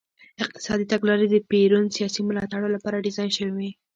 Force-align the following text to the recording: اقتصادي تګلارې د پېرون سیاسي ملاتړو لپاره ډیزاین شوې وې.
اقتصادي 0.43 0.85
تګلارې 0.91 1.27
د 1.29 1.35
پېرون 1.49 1.85
سیاسي 1.97 2.21
ملاتړو 2.27 2.67
لپاره 2.75 3.03
ډیزاین 3.05 3.31
شوې 3.37 3.51
وې. 3.57 3.69